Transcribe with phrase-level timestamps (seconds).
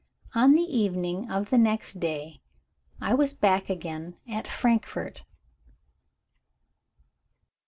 [0.33, 2.41] On the evening of the next day,
[2.99, 5.25] I was back again at Frankfort.